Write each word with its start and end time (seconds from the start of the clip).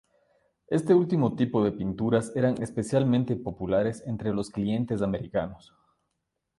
Este 0.65 0.95
último 0.95 1.35
tipo 1.35 1.63
de 1.63 1.73
pinturas 1.73 2.31
eran 2.35 2.59
especialmente 2.59 3.35
populares 3.35 4.01
entre 4.07 4.33
los 4.33 4.49
clientes 4.49 5.03
americanos. 5.03 5.75